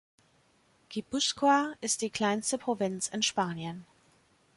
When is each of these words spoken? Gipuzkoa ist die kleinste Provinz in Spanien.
Gipuzkoa 0.89 1.75
ist 1.79 2.01
die 2.01 2.09
kleinste 2.09 2.57
Provinz 2.57 3.07
in 3.09 3.21
Spanien. 3.21 3.85